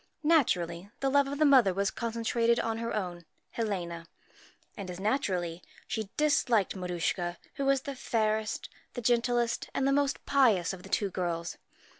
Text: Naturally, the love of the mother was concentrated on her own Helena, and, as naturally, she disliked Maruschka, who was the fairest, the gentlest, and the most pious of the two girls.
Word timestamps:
Naturally, 0.23 0.89
the 0.99 1.11
love 1.11 1.27
of 1.27 1.37
the 1.37 1.45
mother 1.45 1.75
was 1.75 1.91
concentrated 1.91 2.59
on 2.59 2.79
her 2.79 2.91
own 2.91 3.23
Helena, 3.51 4.07
and, 4.75 4.89
as 4.89 4.99
naturally, 4.99 5.61
she 5.87 6.09
disliked 6.17 6.75
Maruschka, 6.75 7.37
who 7.53 7.65
was 7.65 7.81
the 7.81 7.93
fairest, 7.95 8.67
the 8.95 9.01
gentlest, 9.03 9.69
and 9.75 9.87
the 9.87 9.93
most 9.93 10.25
pious 10.25 10.73
of 10.73 10.81
the 10.81 10.89
two 10.89 11.11
girls. 11.11 11.59